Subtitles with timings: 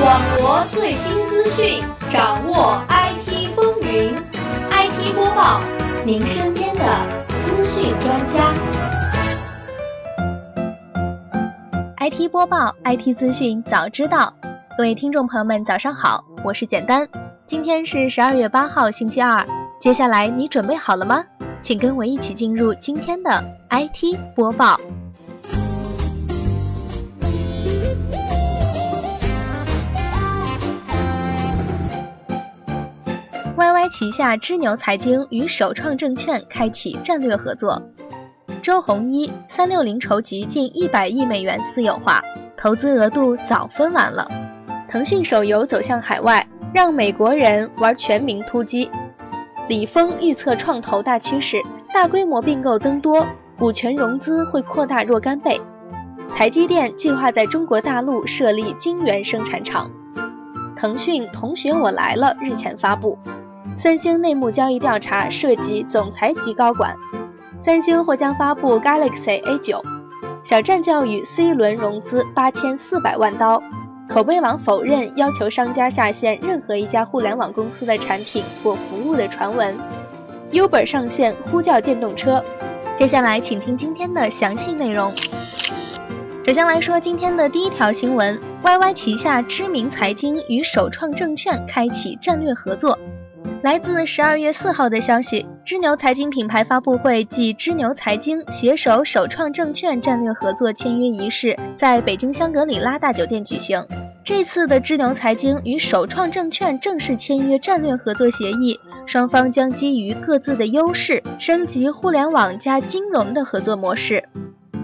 [0.00, 4.12] 广博最新资讯，掌握 IT 风云
[4.70, 5.60] ，IT 播报，
[6.04, 6.84] 您身边的
[7.38, 8.52] 资讯专家。
[11.98, 14.34] IT 播报，IT 资讯早知道。
[14.76, 17.08] 各位听众朋友们，早上好，我是简单。
[17.46, 19.46] 今天是十二月八号，星期二。
[19.78, 21.24] 接下来你准备好了吗？
[21.62, 24.78] 请跟我一起进入今天的 IT 播报。
[33.96, 37.80] 旗下知牛财经与首创证券开启战略合作。
[38.60, 42.20] 周鸿祎三六零筹集近一百亿美元私有化，
[42.56, 44.28] 投资额度早分完了。
[44.88, 48.90] 腾讯手游走向海外，让美国人玩全民突击。
[49.68, 53.24] 李峰预测创投大趋势，大规模并购增多，
[53.60, 55.60] 股权融资会扩大若干倍。
[56.34, 59.92] 台积电计划在中国大陆设立晶圆生产厂。
[60.74, 63.16] 腾讯同学我来了日前发布，
[63.76, 66.96] 三星内幕交易调查涉及总裁级高管。
[67.60, 69.82] 三星或将发布 Galaxy A9。
[70.42, 73.62] 小站教育 C 轮融资八千四百万刀。
[74.08, 79.76] 口碑网否认要求商家下线任何一家互联网公司的产品或服务的传闻。
[80.52, 82.44] Uber 上线呼叫电动车。
[82.94, 85.12] 接下来，请听今天的详细内容。
[86.46, 92.98] 首先来说今天的第一条新闻：YY 旗下知名财经与首创证券开启战略合作。
[93.64, 103.86] 来自十二月四号的消息，知牛财经品牌发布会暨知牛财经携手首创证券战略合作签约仪式在北京香格里拉大酒店举行。
[104.22, 114.28] 这次的知牛财经与首创证券正式签约战略合作协议，双方将基于各自的优势，升级互联网加金融的合作模式。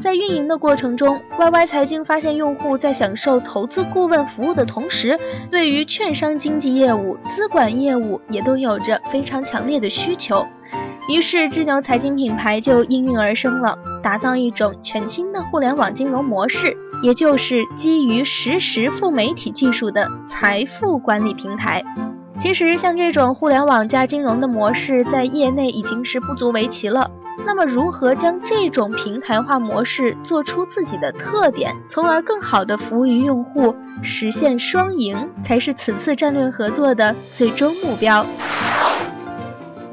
[0.00, 5.18] 在运营的过程中，YY 财经发现用户在享受投资顾问服务的同时，
[5.50, 10.46] 对于券商经纪业务、资管业务也都有着非常强烈的需求。
[11.08, 21.84] 于是，知牛财经品牌就应运而生了，打造一种全新的互联网金融模式，也就是基于实时付媒体技术的财富管理平台。
[22.40, 27.10] 其实，像这种互联网加金融的模式，在业内已经是不足为奇了。
[27.46, 38.24] 那么，如何将这种平台化模式做出自己的特点，从而更好的服务于用户，实现双赢，才是此次战略合作的最终目标。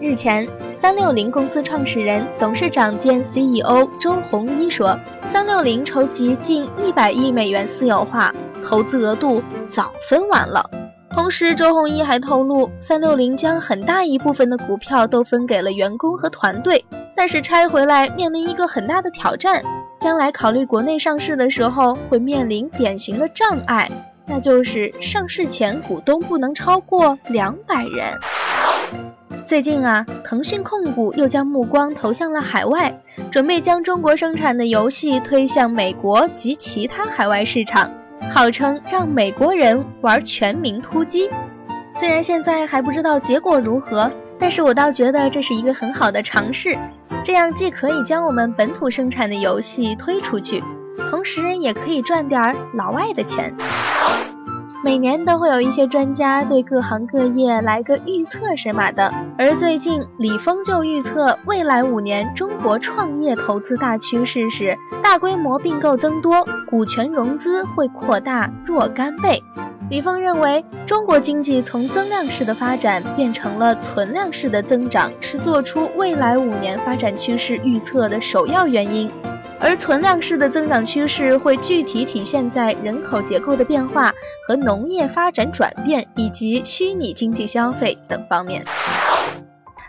[0.00, 8.32] 日前，三六零公司创始人、董事长兼 CEO 周鸿祎说，三六零筹集近一百亿美元私有化，
[8.62, 10.70] 投资额度早分完了。
[11.16, 16.84] 同时，周鸿祎还透露，三六零将很大一部分的股票都分给了员工和团队。
[17.16, 19.62] 但是拆回来面临一个很大的挑战，
[19.98, 23.90] 将来考虑国内上市的时候会面临典型的障碍，
[24.26, 28.18] 那就是上市前股东不能超过两百人。
[29.46, 33.00] 最近啊，腾讯控股又将目光投向了海外，
[33.30, 37.90] 准备将中国生产的游戏推向美国及其他海外市场，
[38.30, 41.30] 号称让美国人玩全民突击。
[41.94, 44.10] 虽然现在还不知道结果如何。
[44.38, 46.78] 但是我倒觉得这是一个很好的尝试，
[47.24, 50.62] 这样既可以将我们本土生产的游戏推出去，
[51.08, 53.56] 同时也可以赚点老外的钱。
[54.86, 69.42] 每年都会有一些专家对各行各业来个预测神马的，而最近李峰就预测未来五年中国创业投资大趋势是大规模并购增多，股权融资会扩大若干倍。
[69.90, 79.10] 李峰认为，中国经济从增量式的发展变成了存量式的增长，是做出未来五年发展趋势预测的首要原因。
[79.58, 84.12] 而存量式的增长趋势会具体体现在人口结构的变化
[84.46, 88.64] 和农业发展转变，以及虚拟经济消费等方面。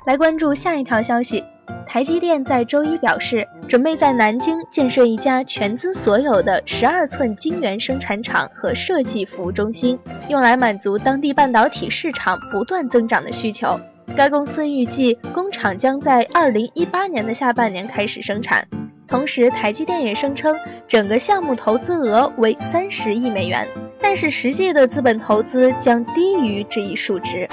[0.05, 1.43] 来关注下一条消息。
[1.85, 9.99] 台积电在周一表示，准备在南京建设一家全资所有的十二寸晶圆生产厂和设计服务中心，
[10.29, 13.79] 用来满足当地半导体市场不断增长的需求。
[14.15, 18.67] 该公司预计工厂将在二零一八年的下半年开始生产。
[19.07, 20.55] 同时，台积电也声称，
[20.87, 23.67] 整个项目投资额为三十亿美元，
[24.01, 27.47] 但是实际的资本投资将低于这一数值。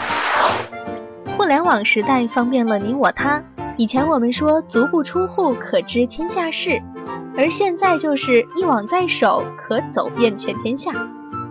[1.36, 3.44] 互联网时代方便了你我他。
[3.76, 6.80] 以前我们说足不出户可知天下事，
[7.36, 10.92] 而现在就是一网在手可走遍全天下。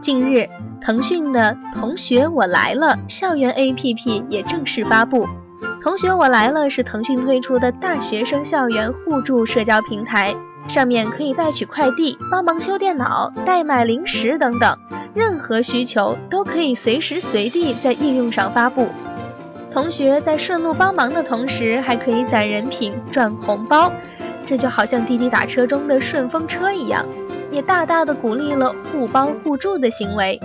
[0.02, 0.50] 近日，
[0.82, 5.28] 腾讯的“同学我来了”校园 APP 也正式发布。
[5.82, 10.36] “同学我来了”是腾讯推出的大学生校园互助社交平台，
[10.68, 14.78] 上面可以代取快递、帮忙修电脑、代买零食等等，
[15.14, 18.88] 任何需求都可以随时随地在应用上发布。
[19.70, 23.92] 同学在顺路帮忙的同时，还可以攒人品赚红包，
[24.46, 27.06] 这就好像滴滴打车中的顺风车一样，
[27.52, 30.40] 也大大的鼓励了互帮互助的行为。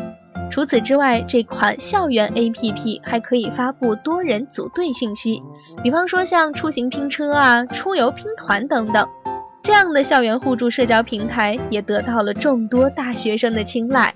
[0.50, 5.42] 除此之外，这款校园 APP 还可以发布多人组队信息，
[5.82, 9.06] 比方说像出行拼车啊、出游拼团等等。
[9.62, 14.14] 这样的校园互助社交平台也得到了众多大学生的青睐。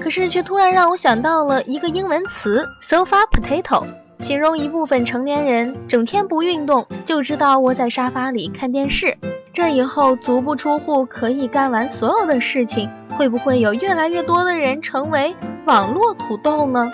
[0.00, 3.84] 可是，却突然让我想到了一个英文词 “sofa potato”，
[4.20, 9.16] 形容一部分成年人整天不运动，就知道窝在沙发里看电视。
[9.52, 15.34] 这以后足不出户可以干完所有的事情，会不会有越来越多的人成为
[15.66, 16.90] 网络土豆呢？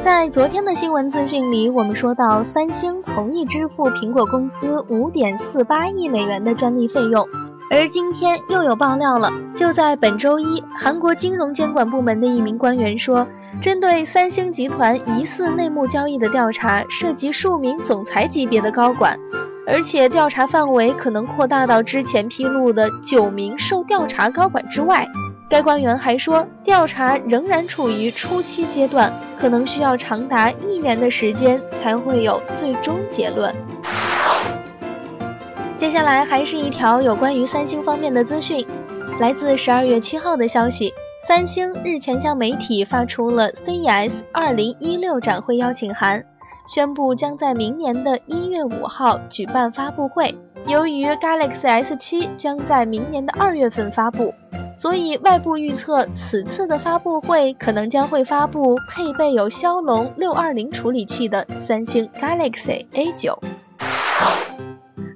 [0.00, 7.26] 在昨天的新闻资讯里，我们说到三星同意支付苹果公司五点四八亿美元的专利费用。
[7.68, 13.26] 而今天又有爆料了，就在本周一，韩国金融监管部门的一名官员说，
[13.60, 19.18] 针对三星集团疑似内幕交易的调查涉及数名总裁级别的高管，
[19.66, 25.08] 而且调查范围可能扩大到之前披露的九名受调查高管之外。
[25.50, 33.52] 该官员还说，调查仍然处于初期阶段，可能需要长达一年的时间才会有最终结论。
[35.76, 38.64] 接下来还是一条有关于三星方面的资讯，
[39.18, 40.94] 来自十二月七号的消息，
[41.26, 46.24] 三星日前向媒体发出了 CES 二零一六展会邀请函，
[46.66, 50.36] 宣布将在明年的一月五号举办发布会。
[50.66, 54.34] 由于 Galaxy S 七将在明年的二月份发布，
[54.74, 63.42] 所以外部预测此次的发布会可能将会发布配备有骁龙六二零处理器的三星 Galaxy A 九。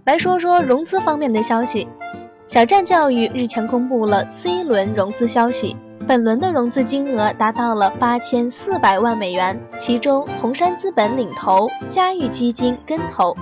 [0.05, 1.89] 来说说融资方面的消息，
[2.47, 13.35] 小站教育日前公布了 C 轮融资消息，本轮的融资金额达到了八千四百万美元，其中红杉资本领投，嘉裕基金跟投，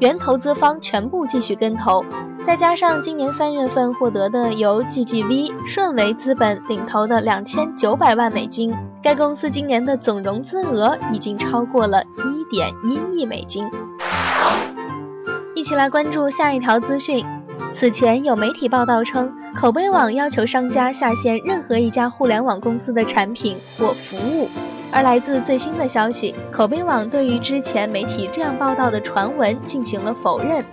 [0.00, 2.02] 原投资方全部继续跟投，
[2.46, 13.70] 再加上今年三月份获得的由 GGV 顺为资本领投的两千九百万美金，该公司今年的总融资额已经超过了一点一亿美金。
[15.54, 17.37] 一起来关注下一条资讯。
[17.72, 24.48] 此前有媒体报道称，口碑网要求商家下线任何一家互联网公司的产品或服务。
[24.90, 30.64] 而来自最新的消息，口碑网对于之前媒体这样报道的传闻进行了否认。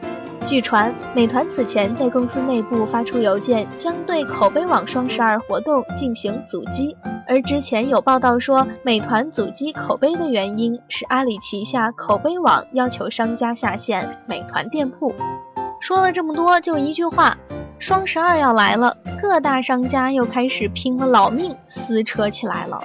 [0.44, 6.96] 据传，美团此前在公司内部发出邮件，将对口碑网双十二活动进行阻击。
[7.28, 15.14] 而之前有报道说，美团阻击口碑的原因是阿里旗下口碑网要求商家下线美团店铺。
[15.80, 17.38] 说了这么多，就一句话：
[17.80, 22.84] 双十二要来了，各大商家又开始拼了老命撕扯起来了。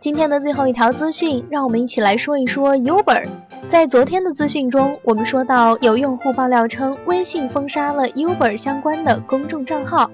[0.00, 3.26] 今天的最后一条资讯，让我们一起来说一说 Uber。
[3.66, 10.10] 在昨天的资讯中，我们说到有用户爆料称，微信封杀了 Uber 相关的公众账号。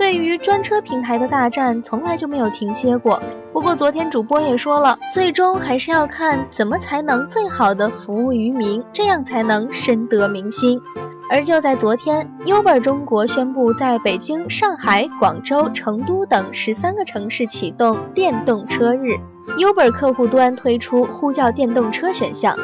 [0.00, 3.22] 对于专车平台的大战，从来就没有停歇过。
[3.52, 10.80] 不过昨天主播也说了，最终还是要看怎么才能最好的服务于民，这样才能深得民心。
[11.28, 19.18] 而就在昨天，Uber 中国宣布在北京、上海、广州、成都等十三个城市启动电动车日。
[19.58, 22.56] Uber 客户端推出呼叫电动车选项，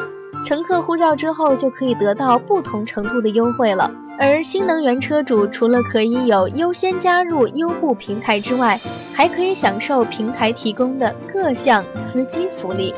[0.47, 3.91] 乘客呼叫之后就可以得到不同程度的优惠了。
[4.17, 8.79] 而新能源车主除了可以有优先加入优步平台之外，
[9.13, 12.95] 还可以享受平台提供的各项司机福利。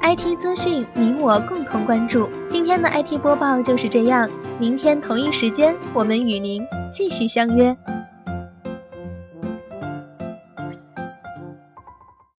[0.00, 2.30] IT 资讯，你我共同关注。
[2.48, 4.26] 今天的 IT 播报就是这样，
[4.58, 7.76] 明天同一时间，我们与您继续相约。